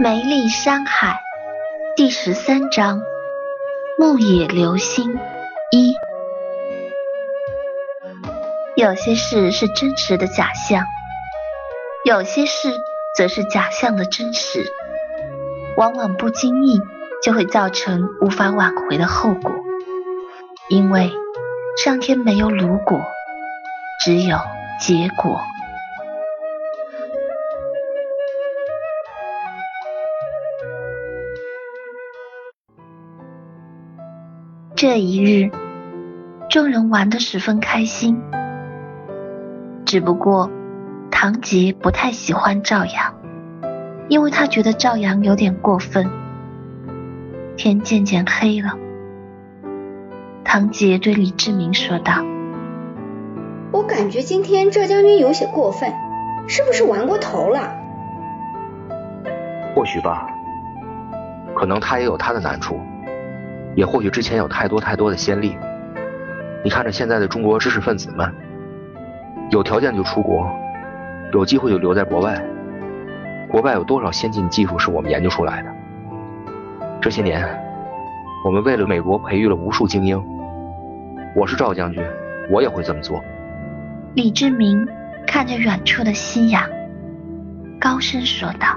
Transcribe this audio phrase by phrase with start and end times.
[0.00, 1.22] 梅丽山海
[1.96, 3.02] 第十三章
[3.98, 5.18] 牧野流星
[5.72, 5.92] 一。
[8.76, 10.84] 有些事是真实的假象，
[12.04, 12.78] 有些事
[13.16, 14.64] 则是假象的真实，
[15.76, 16.80] 往往不经意
[17.20, 19.50] 就会造成无法挽回的后果。
[20.68, 21.10] 因为
[21.82, 23.00] 上天没有如果，
[24.04, 24.38] 只有
[24.80, 25.40] 结果。
[34.80, 35.50] 这一日，
[36.48, 38.22] 众人玩得十分开心。
[39.84, 40.48] 只不过，
[41.10, 43.12] 唐杰不太喜欢赵阳，
[44.08, 46.08] 因为他觉得赵阳有点过分。
[47.56, 48.74] 天渐渐黑了，
[50.44, 52.12] 唐杰对李志明说道
[53.74, 55.92] ：“我感觉今天赵将军有些过分，
[56.46, 57.74] 是不是玩过头了？”
[59.74, 60.30] 或许吧，
[61.56, 62.78] 可能他也有他的难处。
[63.78, 65.56] 也或许之前有太多太多的先例，
[66.64, 68.28] 你看着现在的中国知识分子们，
[69.52, 70.50] 有条件就出国，
[71.32, 72.44] 有机会就留在国外，
[73.48, 75.70] 国外有多少先进技术是我们研究出来的？
[77.00, 77.48] 这些年，
[78.44, 80.20] 我们为了美国培育了无数精英。
[81.36, 82.02] 我是赵将军，
[82.50, 83.22] 我也会这么做。
[84.16, 84.84] 李志明
[85.24, 86.64] 看着远处的夕阳，
[87.78, 88.76] 高声说道：“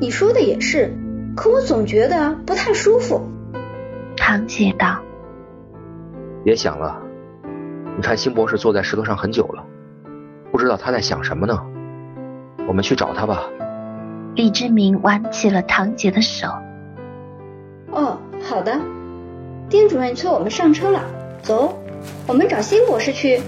[0.00, 0.94] 你说的也是。”
[1.36, 3.20] 可我总觉得不太舒服。
[4.16, 5.00] 唐姐道
[6.44, 7.00] ：“别想了，
[7.96, 9.64] 你看辛博士坐在石头上很久了，
[10.52, 11.58] 不知道他在想什么呢。
[12.68, 13.44] 我们去找他吧。”
[14.36, 16.46] 李志明挽起了唐姐的手。
[17.90, 18.78] 哦，好的。
[19.68, 21.04] 丁主任催我们上车了，
[21.42, 21.78] 走，
[22.26, 23.40] 我们找辛博士去。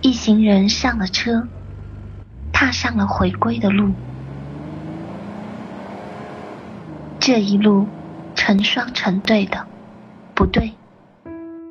[0.00, 1.46] 一行人上了车。
[2.62, 3.90] 踏上了回归的路，
[7.18, 7.88] 这一路
[8.36, 9.66] 成双成对的，
[10.32, 10.72] 不对，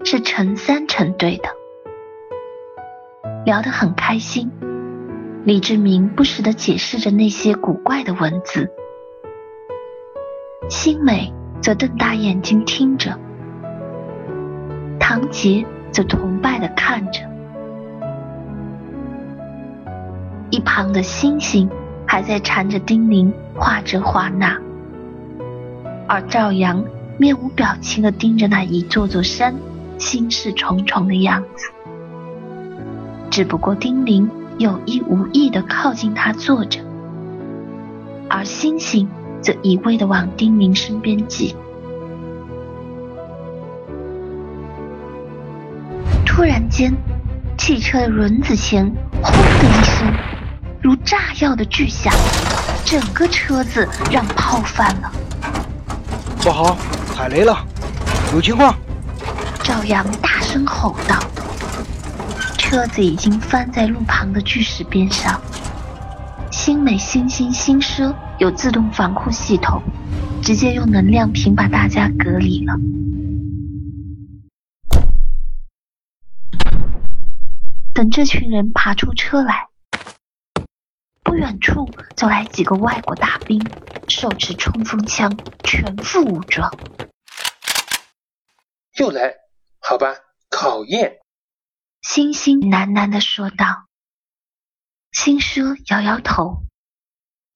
[0.03, 1.47] 是成三成对的，
[3.45, 4.51] 聊得很开心。
[5.45, 8.69] 李志明不时的解释着那些古怪的文字，
[10.69, 13.17] 新美则瞪大眼睛听着，
[14.99, 17.30] 唐杰则崇拜的看着。
[20.51, 21.69] 一旁的星星
[22.05, 24.57] 还在缠着丁玲画这画那，
[26.07, 26.83] 而赵阳
[27.17, 29.55] 面无表情的盯着那一座座山，
[29.97, 31.71] 心事重重的样子。
[33.29, 36.81] 只不过丁玲有意无意的靠近他坐着，
[38.29, 39.07] 而星星
[39.41, 41.55] 则一味的往丁玲身边挤。
[46.25, 46.93] 突然间，
[47.57, 48.85] 汽车的轮子前
[49.23, 50.13] 轰的一声。
[50.81, 52.11] 如炸药的巨响，
[52.83, 55.11] 整个车子让泡翻了。
[56.41, 56.75] 不好，
[57.13, 57.55] 踩雷了，
[58.33, 58.75] 有情况！
[59.63, 61.19] 赵阳大声吼道。
[62.57, 65.39] 车子已经翻在路旁的巨石边上。
[66.51, 69.83] 新美新星新奢有自动防护系统，
[70.41, 72.73] 直接用能量瓶把大家隔离了。
[77.93, 79.67] 等这群人爬出车来。
[81.31, 83.57] 不远处走来几个外国大兵，
[84.09, 85.31] 手持冲锋枪，
[85.63, 86.69] 全副武装。
[88.97, 89.33] 又来，
[89.79, 90.13] 好吧，
[90.49, 91.21] 考验。
[92.01, 93.87] 星星喃喃的说道。
[95.13, 96.63] 星奢摇摇头，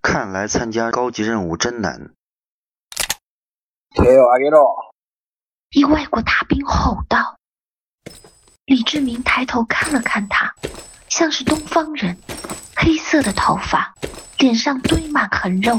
[0.01, 2.13] 看来参加高级任务真难。
[5.71, 7.37] 一外国大兵吼道。
[8.63, 10.55] 李志明抬头看了看他，
[11.09, 12.17] 像是东方人。
[12.85, 13.95] 黑色的头发，
[14.37, 15.75] 脸上堆满横肉，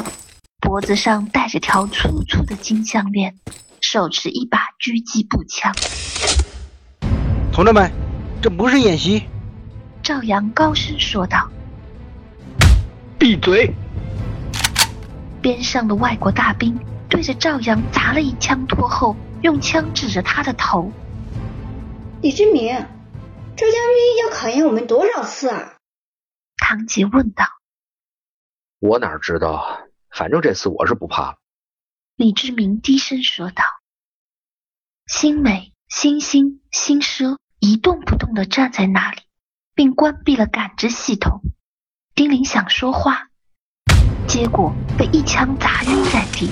[0.58, 3.36] 脖子上戴着条粗粗的金项链，
[3.80, 5.72] 手持一把狙击步枪。
[7.52, 7.92] 同志们，
[8.42, 9.22] 这不是演习！
[10.02, 11.48] 赵阳高声说道。
[13.20, 13.72] 闭嘴！
[15.40, 16.76] 边上的外国大兵
[17.08, 20.90] 对着赵阳砸了一枪，托后用枪指着他的头。
[22.20, 25.74] 李志明，赵将军要考验我们多少次啊？
[26.68, 27.44] 唐杰问道
[28.82, 29.86] ：“我哪知道？
[30.10, 31.38] 反正这次我是不怕了。”
[32.18, 33.62] 李志明低声说道。
[35.06, 39.20] 新美、星星、星奢一动不动的站在那里，
[39.76, 41.40] 并关闭了感知系统。
[42.16, 43.28] 丁玲想说话，
[44.26, 46.50] 结果被一枪砸晕在地。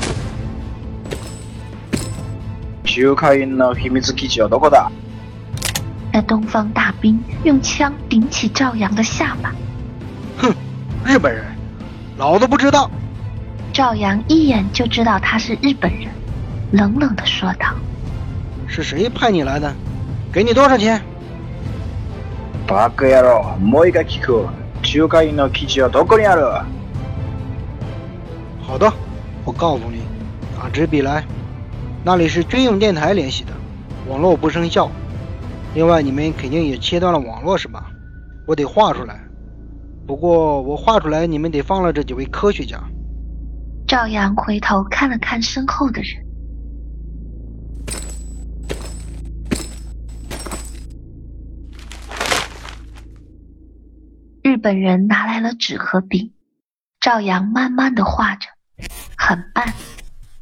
[2.85, 4.93] 皮尤卡因的秘密基地要到过的。
[6.13, 9.53] 那东方大兵用枪顶起赵阳的下巴。
[10.38, 10.54] 哼，
[11.06, 11.44] 日本人，
[12.18, 12.90] 老子不知道。
[13.74, 16.10] 赵阳一眼就知道他是日本人，
[16.72, 19.74] 冷冷的说道：“是谁派你来的？
[20.32, 21.02] 给你多少钱？”
[22.68, 24.48] バカ野郎、もう一回聞く。
[24.82, 26.64] 中華院の基地はどこにある？
[28.62, 28.92] 好的，
[29.44, 30.02] 我告诉你，
[30.58, 31.24] 打支笔来。
[32.04, 33.52] 那里是军用电台联系的，
[34.08, 34.90] 网络不生效。
[35.74, 37.88] 另外，你们肯定也切断了网络是吧？
[38.46, 39.20] 我得画出来。
[40.07, 42.79] 不过我画出来，你们得放了这几位科学家。
[43.87, 46.23] 赵阳回头看了看身后的人。
[54.43, 56.33] 日本人拿来了纸和笔，
[57.01, 58.47] 赵阳慢慢的画着，
[59.17, 59.73] 很慢，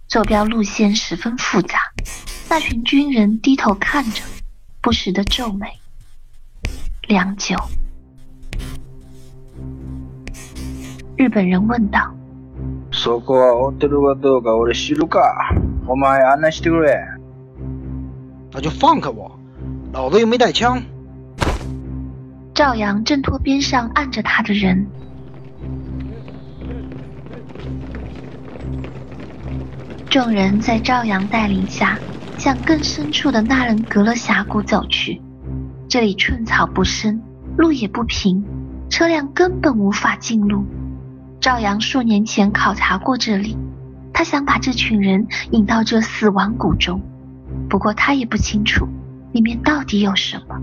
[0.09, 1.79] 坐标路线十分复杂。
[2.51, 4.23] 那群军人低头看着，
[4.81, 5.67] 不时的皱眉。
[7.09, 7.57] 良久，
[11.18, 12.12] 日本人问道：“
[12.92, 15.22] そこはホテルかどうか俺知るか？
[15.88, 16.98] お前案内してくれ。”
[18.54, 19.32] 那就放开我，
[19.94, 20.82] 老子又没带枪。
[22.54, 24.88] 赵阳挣脱边上按着他的人，
[30.10, 32.00] 众人在赵阳带领下
[32.38, 35.22] 向更深处的纳伦格勒峡谷走去。
[35.88, 37.22] 这里寸草不生，
[37.58, 38.44] 路也不平，
[38.90, 40.66] 车辆根本无法进入。
[41.43, 43.59] 赵阳数年前考察过这里，
[44.15, 47.03] 他想把这群人引到这死亡谷中，
[47.69, 48.87] 不过他也不清楚
[49.33, 50.47] 里面到底有什么。
[50.47, 50.61] 查理，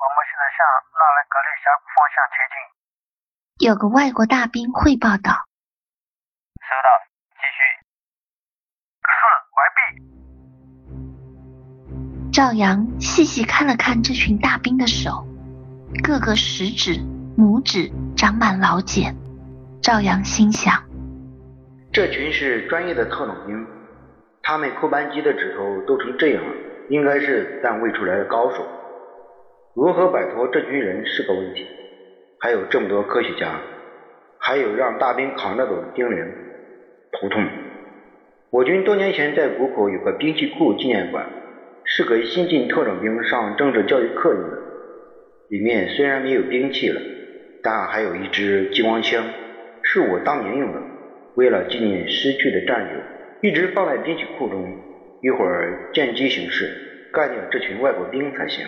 [0.00, 0.64] 我们现在向
[0.96, 2.56] 纳兰格利峡谷方向前进。
[3.68, 5.32] 有个外国大兵汇报道
[6.64, 6.88] ：“收到，
[7.36, 7.60] 继续。”
[9.12, 9.20] 是，
[9.52, 9.84] 完毕。
[12.32, 15.26] 赵阳细细看了看这群大兵的手，
[16.02, 17.00] 各个食指、
[17.38, 19.14] 拇指长满老茧。
[19.80, 20.74] 赵阳心想：
[21.92, 23.66] 这群是专业的特种兵，
[24.42, 26.50] 他们扣扳机的指头都成这样了，
[26.88, 28.66] 应该是子弹喂出来的高手。
[29.74, 31.66] 如何摆脱这群人是个问题，
[32.40, 33.60] 还有这么多科学家，
[34.38, 36.18] 还有让大兵扛着走的丁玲，
[37.12, 37.44] 头痛。
[38.50, 41.26] 我军多年前在谷口有个兵器库纪念馆，
[41.84, 44.58] 是给新进特种兵上政治教育课用的。
[45.48, 47.00] 里面虽然没有兵器了，
[47.62, 49.24] 但还有一支激光枪，
[49.80, 50.82] 是我当年用的。
[51.36, 54.76] 为了纪念失去的战友，一直放在兵器库中，
[55.22, 56.68] 一会儿见机行事，
[57.12, 58.66] 干掉这群外国兵才行。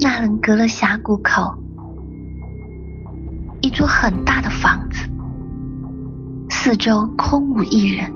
[0.00, 1.52] 纳伦格勒峡谷口，
[3.60, 5.06] 一座很大的房子，
[6.48, 8.10] 四周空无一人。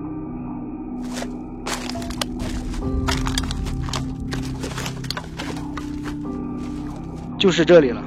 [7.45, 8.03] 就是这里了，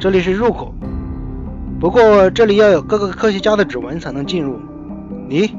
[0.00, 0.74] 这里是入口。
[1.78, 4.58] 不过这里要有各个科学家的指纹才能进入。
[5.28, 5.54] 你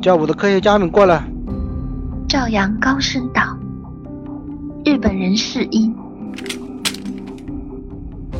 [0.00, 1.24] 叫我的科学家们过来。
[2.28, 3.42] 赵阳高声道
[4.86, 5.92] ：“日本人示意。”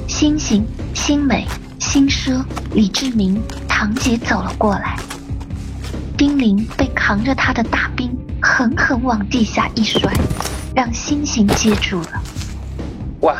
[0.06, 0.65] 星星、
[0.95, 1.45] 星美、
[1.81, 2.41] 星奢、
[2.73, 4.97] 李志明、唐杰走了过来。
[6.17, 10.09] 丁玲被扛着他的大兵狠狠往地下一摔，
[10.73, 12.23] 让星星接住了。
[13.23, 13.35] 哇，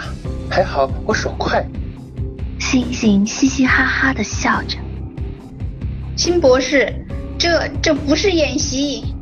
[0.59, 1.65] 还好我手快。
[2.59, 4.77] 星星嘻嘻哈哈的笑着。
[6.17, 6.93] 辛博士，
[7.39, 9.15] 这这不是演习。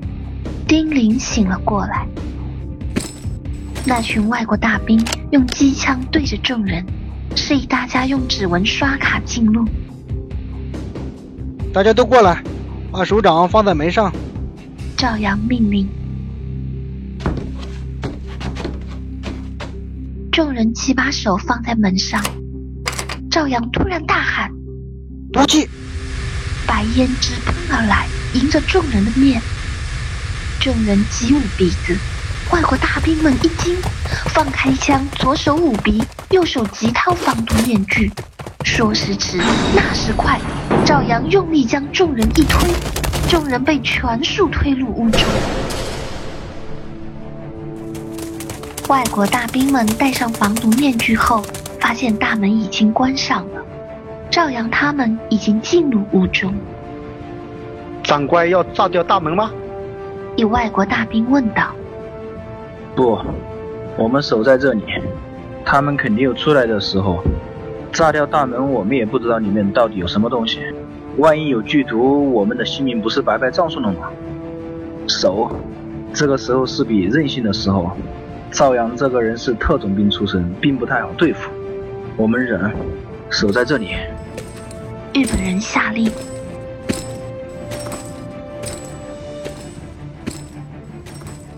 [0.66, 2.06] 丁玲醒了过来。
[3.84, 4.98] 那群外国大兵
[5.30, 6.82] 用机枪对着众人。
[7.34, 9.62] 示意大家用指纹刷卡进入。
[11.70, 12.42] 大家都过来，
[12.90, 14.10] 把手掌放在门上。
[14.96, 15.86] 赵阳命令。
[20.36, 22.22] 众人齐把手放在门上。
[23.30, 24.50] 赵阳突然大喊
[25.32, 25.66] ：“毒气！”
[26.68, 29.40] 白烟直喷而来，迎着众人的面。
[30.60, 31.96] 众人急捂鼻子。
[32.52, 33.74] 外国大兵们一惊，
[34.26, 38.12] 放开枪，左手捂鼻，右手急掏防毒面具。
[38.62, 39.38] 说时迟，
[39.74, 40.38] 那时快，
[40.84, 42.68] 赵阳用力将众人一推，
[43.30, 45.22] 众人被全数推入屋中。
[48.88, 51.42] 外国大兵们戴上防毒面具后，
[51.80, 53.60] 发现大门已经关上了，
[54.30, 56.54] 赵阳他们已经进入屋中。
[58.04, 59.50] 长官要炸掉大门吗？
[60.36, 61.74] 一外国大兵问道。
[62.94, 63.18] 不，
[63.96, 64.84] 我们守在这里，
[65.64, 67.24] 他们肯定有出来的时候。
[67.92, 70.60] 炸掉大门，我们也不知道里面到底有什么东西。
[71.16, 74.10] 万一有剧毒，我们的性命不是白白葬送了吗？
[75.08, 75.50] 守，
[76.12, 77.90] 这个时候是比任性的时候。
[78.50, 81.50] 赵阳这个人是特种兵出身，并不太好对付。
[82.16, 82.74] 我们忍，
[83.28, 83.94] 守在这里。
[85.12, 86.10] 日本人下令。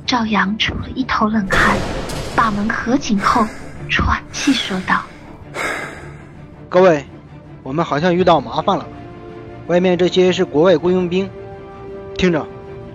[0.05, 1.77] 赵阳出了一头冷汗，
[2.35, 3.47] 把门合紧后，
[3.89, 5.03] 喘气说道
[6.69, 7.05] ：“各位，
[7.63, 8.87] 我们好像遇到麻烦了。
[9.67, 11.29] 外面这些是国外雇佣兵，
[12.17, 12.45] 听着，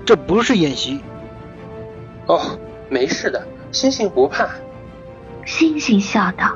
[0.05, 0.99] 这不是演习。”
[2.25, 2.57] 哦，
[2.89, 4.47] 没事的，星星不怕。
[5.45, 6.55] 星星笑道。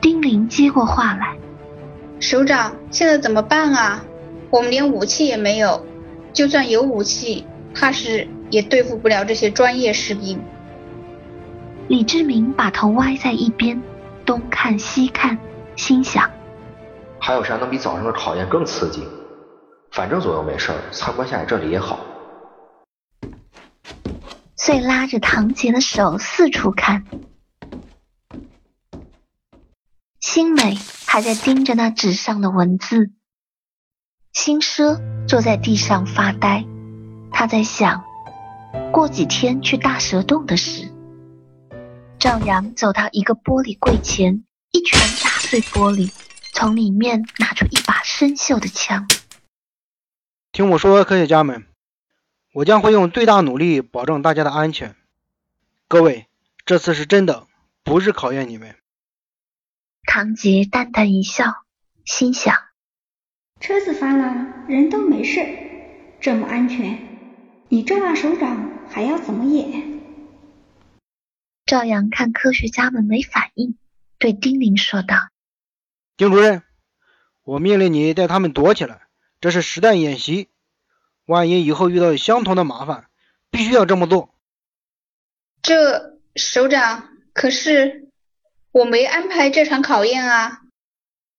[0.00, 1.36] 丁玲接过话来
[2.20, 4.04] ：“首长，现在怎么办啊？
[4.50, 5.86] 我们连武器也没有，
[6.32, 10.40] 就算有武器，怕是……”也对付不了这些专业士兵。
[11.86, 13.82] 李志明把头歪在一边，
[14.24, 15.36] 东看西看，
[15.76, 16.30] 心想：
[17.18, 19.02] 还有啥能比早上的考验更刺激？
[19.90, 22.00] 反正左右没事儿，参观下来这里也好。
[24.58, 27.04] 遂拉着唐杰的手四处看。
[30.20, 33.12] 新美还在盯着那纸上的文字，
[34.32, 36.66] 新奢坐在地上发呆，
[37.30, 38.04] 他在想。
[38.92, 40.92] 过几天去大蛇洞的事。
[42.18, 46.12] 赵阳走到一个玻璃柜前，一拳打碎玻璃，
[46.52, 49.06] 从里面拿出一把生锈的枪。
[50.52, 51.64] 听我说，科学家们，
[52.58, 54.96] 我将会用最大努力保证大家的安全。
[55.86, 56.26] 各位，
[56.66, 57.46] 这次是真的，
[57.84, 58.74] 不是考验你们。
[60.02, 61.64] 唐杰淡淡一笑，
[62.04, 62.56] 心想：
[63.60, 65.38] 车子翻了，人都没事，
[66.20, 66.98] 这么安全。
[67.68, 70.00] 你这把首长还要怎么演？
[71.64, 73.78] 赵阳看科学家们没反应，
[74.18, 75.14] 对丁玲说道
[76.18, 76.64] ：“丁主任，
[77.44, 79.02] 我命令你带他们躲起来，
[79.40, 80.48] 这是实弹演习。
[81.28, 83.04] 万一以后遇到相同的麻烦，
[83.50, 84.34] 必须要这么做。”
[85.60, 88.08] 这首长，可是
[88.72, 90.62] 我没安排这场考验啊！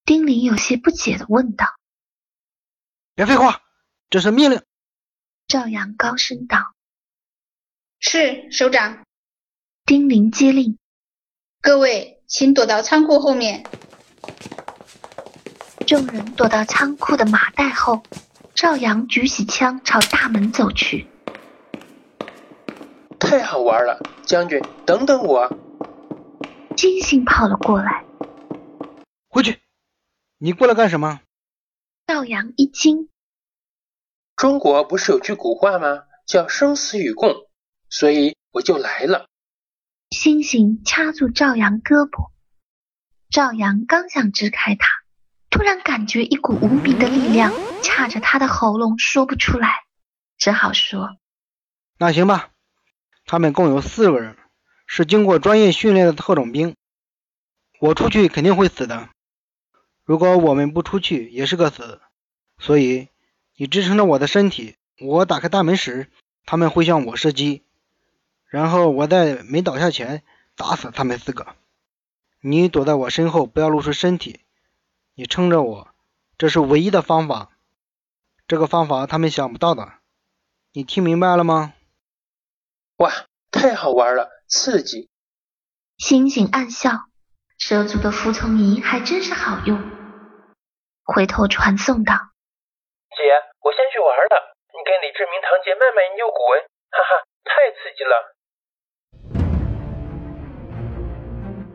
[0.04, 1.66] 丁玲有些不解的问道
[3.16, 3.62] ：“别废话，
[4.08, 4.62] 这是命令。”
[5.48, 6.74] 赵阳高声道
[7.98, 9.04] ：“是首长。”
[9.84, 10.78] 丁玲接令
[11.60, 13.64] ：“各位，请躲到仓库后面。”
[15.86, 18.04] 众人躲到仓库的马袋后，
[18.60, 21.06] 赵阳举起枪朝大门走去。
[23.18, 25.48] 太好玩了，将军，等等我！
[26.76, 28.04] 金星跑了过来。
[29.30, 29.60] 回去！
[30.36, 31.22] 你过来干什么？
[32.06, 33.08] 赵阳一惊。
[34.36, 36.02] 中国不是有句古话吗？
[36.26, 37.32] 叫生死与共，
[37.88, 39.24] 所以我就来了。
[40.10, 42.28] 星星掐住赵阳胳膊，
[43.30, 44.86] 赵阳刚想支开他，
[45.48, 49.84] 突然感觉一股无名的力量掐着他的喉咙，说不出来，
[50.38, 51.16] 只好说
[51.98, 52.50] ：“那行吧，
[53.26, 54.36] 他们共有四个人，
[54.86, 56.76] 是经过专业训练的特种兵。
[57.80, 59.08] 我出去肯定会死的，
[60.04, 62.00] 如果我们不出去，也是个死，
[62.58, 63.08] 所以。”
[63.56, 66.10] 你支撑着我的身体，我打开大门时，
[66.46, 67.62] 他们会向我射击，
[68.46, 70.22] 然后我在没倒下前
[70.56, 71.46] 打死他们四个。
[72.40, 74.40] 你躲在我身后，不要露出身体，
[75.14, 75.88] 你撑着我，
[76.38, 77.49] 这是唯一的方法。
[78.50, 79.92] 这个方法他们想不到的，
[80.72, 81.72] 你听明白了吗？
[82.96, 83.08] 哇，
[83.52, 85.08] 太好玩了，刺激！
[85.98, 86.90] 星星暗笑，
[87.58, 89.80] 蛇族的服从仪还真是好用。
[91.04, 92.14] 回头传送道。
[93.62, 96.58] 我先去玩了，你跟李志明、堂姐慢慢研究古文，
[96.90, 98.34] 哈哈，太刺激了。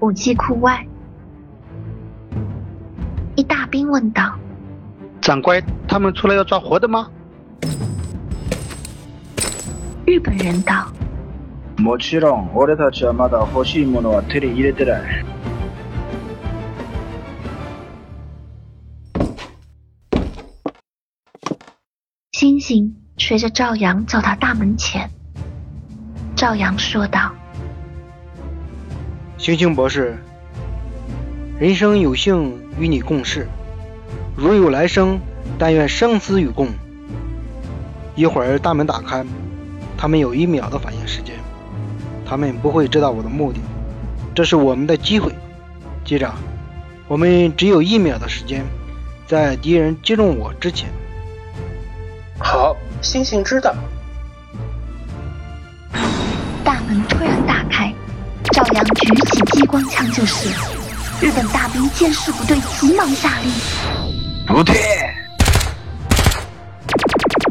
[0.01, 0.85] 武器库外，
[3.37, 4.37] 一大兵问道
[5.24, 7.08] ：“长官，他们出来要抓活的吗？”
[10.06, 10.92] 日本人道：“
[11.78, 15.24] もちろん、俺たちはまだ欲しいものは手に入れてない。”
[22.32, 25.08] 星星随着赵阳走到大门前，
[26.34, 27.32] 赵阳说道：“
[29.38, 30.16] 星星博士，
[31.58, 33.46] 人生有幸与你共事，
[34.35, 35.19] 如有来生，
[35.57, 36.67] 但愿生死与共。
[38.15, 39.25] 一会儿大门打开，
[39.97, 41.35] 他们有一秒的反应时间，
[42.25, 43.59] 他们不会知道我的目的，
[44.33, 45.33] 这是我们的机会。
[46.03, 46.29] 接着，
[47.07, 48.65] 我们只有一秒的时间，
[49.25, 50.89] 在敌人击中我之前。”
[52.37, 53.73] 好，星星知道。
[56.63, 57.93] 大门突然打开，
[58.51, 60.49] 赵阳举起激光枪就是，
[61.21, 64.14] 日本大兵见势不对，急忙下令
[64.47, 64.75] 不退。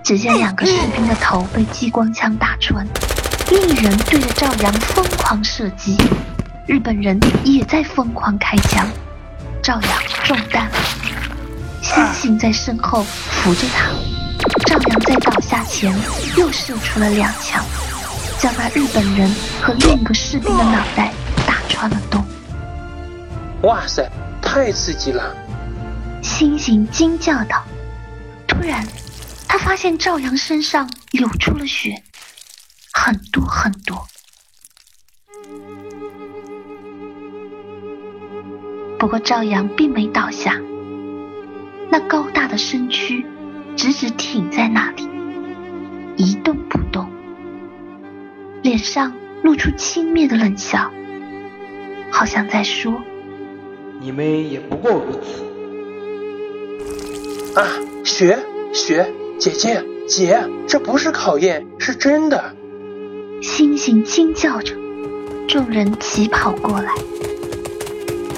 [0.05, 2.87] 只见两个士兵的头被激光枪打穿，
[3.51, 5.97] 另一人对着赵阳疯狂射击，
[6.67, 8.87] 日本人也在疯狂开枪。
[9.63, 9.91] 赵阳
[10.25, 10.77] 中弹了，
[11.83, 13.89] 星星在身后扶着他。
[14.67, 15.95] 赵阳在倒下前
[16.37, 17.65] 又射出了两枪，
[18.39, 21.13] 将那日本人和另一个士兵的脑袋
[21.47, 22.23] 打穿了洞。
[23.63, 24.07] 哇塞，
[24.43, 25.35] 太刺激了！
[26.25, 27.63] 星星惊叫道。
[28.49, 28.83] 突然，
[29.47, 32.03] 他发现赵阳身上流出了血，
[32.95, 34.07] 很多很多。
[38.99, 40.59] 不过赵阳并没倒下，
[41.91, 43.27] 那高大的身躯
[43.77, 45.07] 直直挺在那里，
[46.17, 47.07] 一动不动，
[48.63, 50.91] 脸上露出轻蔑的冷笑，
[52.11, 53.03] 好像在说
[54.01, 55.45] ：“你们也不过如此。”
[57.55, 57.63] 啊，
[58.03, 58.37] 雪
[58.73, 62.53] 雪姐姐姐，这不是考验，是真的！
[63.41, 64.75] 星星惊叫着，
[65.47, 66.93] 众人齐跑过来。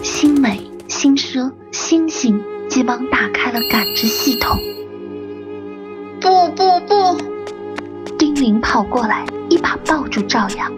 [0.03, 4.59] 星美、星奢、星星急忙打开了感知系统。
[6.21, 7.19] 不不不！
[8.19, 10.71] 丁玲跑过来，一把抱住赵阳，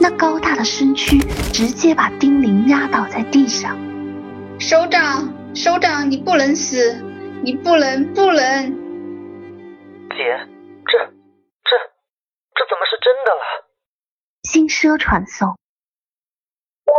[0.00, 1.18] 那高大的身躯
[1.52, 3.76] 直接把丁玲压倒在地上。
[4.58, 6.96] 首长，首长，你不能死，
[7.46, 8.42] 你不能不能！
[10.10, 10.18] 姐，
[10.84, 11.78] 这这
[12.56, 13.70] 这怎么是真的了？
[14.42, 15.50] 星奢传送。
[15.50, 16.92] 我。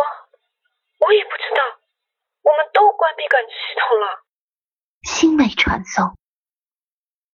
[1.05, 1.81] 我也不知道，
[2.43, 4.23] 我们都关闭感知系统了。
[5.01, 6.15] 星美传送。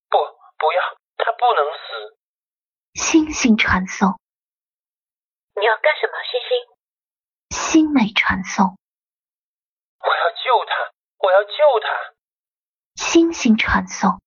[0.10, 0.17] 不，
[0.58, 0.82] 不要，
[1.17, 2.17] 他不能死。
[2.96, 4.20] 星星传送。
[5.53, 6.65] 你要干什么，星星？
[7.51, 8.75] 星美传送。
[10.00, 12.12] 我要救他，我要救他。
[13.05, 14.17] 星星传送。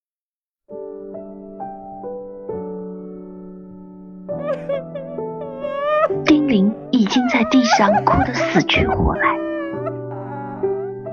[6.25, 9.37] 丁玲已经在地上哭得死去活来，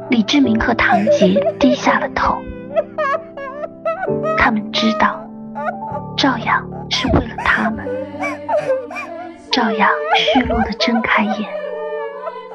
[0.10, 2.38] 李志明和唐杰低下了头，
[4.38, 5.26] 他们知道
[6.18, 7.88] 赵阳是为了他们。
[9.52, 11.50] 赵阳虚弱的睁开眼，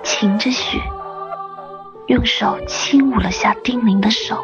[0.05, 0.79] 噙着血，
[2.07, 4.37] 用手轻捂了下丁玲的手。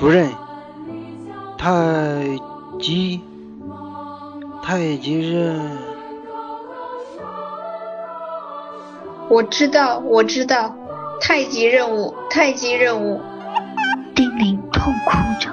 [0.00, 0.30] 主任，
[1.58, 1.70] 太
[2.80, 3.20] 极，
[4.62, 5.60] 太极任。
[9.28, 10.74] 我知道，我知道，
[11.20, 13.20] 太极任务，太极任务。
[14.14, 15.50] 丁玲痛哭着。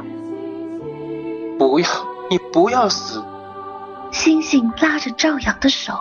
[1.59, 1.85] 不要，
[2.29, 3.21] 你不要死。
[4.11, 5.93] 星星拉着赵阳的手。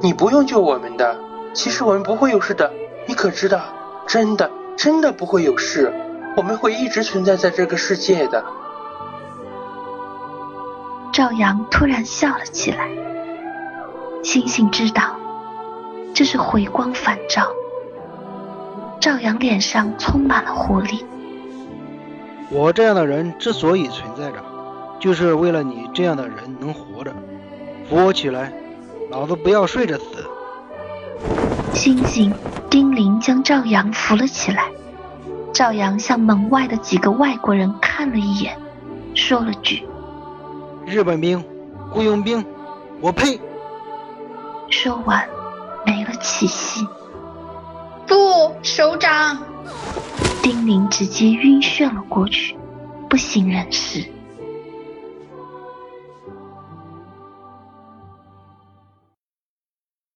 [0.00, 1.18] 你不用救我们的，
[1.52, 2.72] 其实我们不会有事的，
[3.06, 3.60] 你可知道？
[4.06, 5.92] 真的，真的不会有事，
[6.36, 8.44] 我们会一直存在在这个世界的。
[11.12, 12.88] 赵阳突然笑了起来。
[14.22, 15.16] 星星知道。
[16.14, 17.48] 这是回光返照，
[19.00, 21.04] 赵阳脸上充满了活力。
[22.50, 24.36] 我这样的人之所以存在着，
[25.00, 27.12] 就是为了你这样的人能活着。
[27.88, 28.52] 扶我起来，
[29.10, 30.04] 老子不要睡着死。
[31.72, 32.32] 星星、
[32.70, 34.70] 丁玲将赵阳扶了起来。
[35.54, 38.58] 赵阳向门外的几个外国人看了一眼，
[39.14, 39.86] 说了句
[40.84, 41.42] ：“日本兵、
[41.90, 42.44] 雇佣兵，
[43.00, 43.40] 我呸！”
[44.68, 45.26] 说完。
[45.86, 46.86] 没了气息。
[48.06, 48.16] 不，
[48.62, 49.38] 首长。
[50.42, 52.56] 丁宁直接晕眩了过去，
[53.10, 54.02] 不省人事。